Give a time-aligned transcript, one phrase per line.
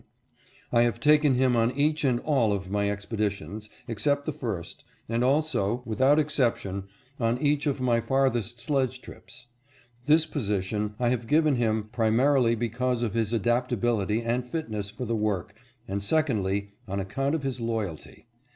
[0.71, 5.23] I have taken him on each and all of my expeditions, except the first, and
[5.23, 6.85] also without exception
[7.19, 9.45] on each of my farthest sledge trips.
[10.07, 15.15] This position I have given him primarily because of his adaptability and fitness for the
[15.15, 15.53] work
[15.87, 18.25] and secondly on account of his loyalty.